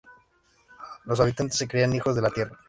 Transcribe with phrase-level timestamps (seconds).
[1.05, 2.57] Los habitantes se creían hijos de la tierra.